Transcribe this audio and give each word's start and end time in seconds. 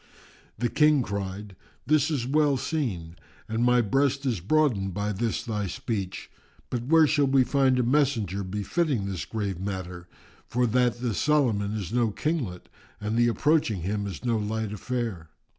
The 0.57 0.67
King 0.69 1.03
cried, 1.03 1.55
"This 1.85 2.09
is 2.09 2.25
well 2.25 2.57
seen, 2.57 3.17
and 3.47 3.63
my 3.63 3.81
breast 3.81 4.25
is 4.25 4.39
broadened 4.39 4.95
by 4.95 5.11
this 5.11 5.43
thy 5.43 5.67
speech; 5.67 6.31
but 6.71 6.85
where 6.87 7.05
shall 7.05 7.27
we 7.27 7.43
find 7.43 7.77
a 7.77 7.83
messenger 7.83 8.43
befitting 8.43 9.05
this 9.05 9.25
grave 9.25 9.59
matter, 9.59 10.07
for 10.47 10.65
that 10.65 11.01
this 11.01 11.19
Solomon 11.19 11.75
is 11.75 11.93
no 11.93 12.09
Kinglet 12.09 12.67
and 12.99 13.15
the 13.15 13.27
approaching 13.27 13.83
him 13.83 14.07
is 14.07 14.25
no 14.25 14.39
light 14.39 14.73
affair? 14.73 15.29